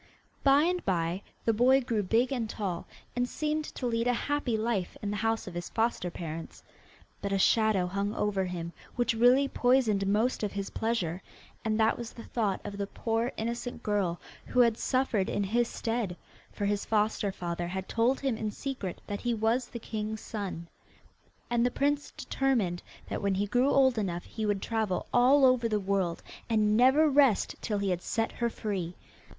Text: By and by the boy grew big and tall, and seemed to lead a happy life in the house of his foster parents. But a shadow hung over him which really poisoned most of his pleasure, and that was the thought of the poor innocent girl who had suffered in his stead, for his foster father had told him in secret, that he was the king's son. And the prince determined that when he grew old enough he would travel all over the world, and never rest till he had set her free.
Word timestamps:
By 0.43 0.63
and 0.63 0.83
by 0.83 1.21
the 1.45 1.53
boy 1.53 1.79
grew 1.81 2.01
big 2.01 2.31
and 2.31 2.49
tall, 2.49 2.87
and 3.15 3.29
seemed 3.29 3.65
to 3.65 3.85
lead 3.85 4.07
a 4.07 4.13
happy 4.13 4.57
life 4.57 4.97
in 5.03 5.11
the 5.11 5.17
house 5.17 5.45
of 5.45 5.53
his 5.53 5.69
foster 5.69 6.09
parents. 6.09 6.63
But 7.21 7.31
a 7.31 7.37
shadow 7.37 7.85
hung 7.85 8.15
over 8.15 8.45
him 8.45 8.73
which 8.95 9.13
really 9.13 9.47
poisoned 9.47 10.07
most 10.07 10.41
of 10.41 10.53
his 10.53 10.71
pleasure, 10.71 11.21
and 11.63 11.79
that 11.79 11.99
was 11.99 12.13
the 12.13 12.23
thought 12.23 12.61
of 12.65 12.79
the 12.79 12.87
poor 12.87 13.31
innocent 13.37 13.83
girl 13.83 14.19
who 14.47 14.61
had 14.61 14.75
suffered 14.75 15.29
in 15.29 15.43
his 15.43 15.67
stead, 15.67 16.17
for 16.51 16.65
his 16.65 16.83
foster 16.83 17.31
father 17.31 17.67
had 17.67 17.87
told 17.87 18.21
him 18.21 18.37
in 18.37 18.49
secret, 18.49 19.01
that 19.05 19.21
he 19.21 19.35
was 19.35 19.67
the 19.67 19.77
king's 19.77 20.21
son. 20.21 20.67
And 21.47 21.63
the 21.63 21.69
prince 21.69 22.09
determined 22.17 22.81
that 23.07 23.21
when 23.21 23.35
he 23.35 23.45
grew 23.45 23.69
old 23.69 23.99
enough 23.99 24.23
he 24.23 24.47
would 24.47 24.63
travel 24.63 25.05
all 25.13 25.45
over 25.45 25.69
the 25.69 25.79
world, 25.79 26.23
and 26.49 26.75
never 26.75 27.07
rest 27.07 27.53
till 27.61 27.77
he 27.77 27.91
had 27.91 28.01
set 28.01 28.31
her 28.31 28.49
free. 28.49 28.95